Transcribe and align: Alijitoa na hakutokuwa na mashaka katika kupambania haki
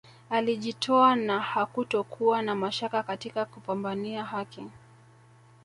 Alijitoa 0.29 1.15
na 1.15 1.39
hakutokuwa 1.39 2.41
na 2.41 2.55
mashaka 2.55 3.03
katika 3.03 3.45
kupambania 3.45 4.23
haki 4.23 4.67